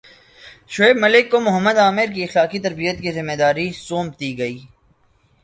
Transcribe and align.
شعیب 0.67 0.97
ملک 0.97 1.29
کو 1.31 1.39
محمد 1.39 1.77
عامر 1.77 2.07
کی 2.13 2.23
اخلاقی 2.23 2.59
تربیت 2.59 3.01
کی 3.01 3.11
ذمہ 3.11 3.35
داری 3.39 3.67
سونپ 3.77 4.19
دی 4.19 4.31
گئی 4.37 4.57